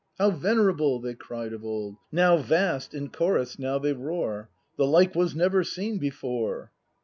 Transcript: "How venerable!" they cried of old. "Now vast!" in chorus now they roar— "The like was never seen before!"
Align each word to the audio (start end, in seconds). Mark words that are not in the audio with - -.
"How 0.17 0.31
venerable!" 0.31 0.99
they 0.99 1.13
cried 1.13 1.53
of 1.53 1.63
old. 1.63 1.97
"Now 2.11 2.35
vast!" 2.37 2.95
in 2.95 3.09
chorus 3.11 3.59
now 3.59 3.77
they 3.77 3.93
roar— 3.93 4.49
"The 4.79 4.87
like 4.87 5.13
was 5.13 5.35
never 5.35 5.63
seen 5.63 5.99
before!" 5.99 6.71